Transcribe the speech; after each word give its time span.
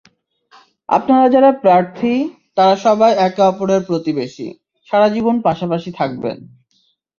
আপনারা 0.89 1.25
যাঁরা 1.29 1.51
প্রার্থী, 1.63 2.13
তাঁরা 2.55 2.75
সবাই 2.85 3.11
একে 3.27 3.41
অপরের 3.41 3.81
প্রতিবেশী, 3.85 4.47
সারা 4.89 5.07
জীবন 5.09 5.35
পাশাপাশি 5.41 5.89
থাকবেন। 5.99 6.37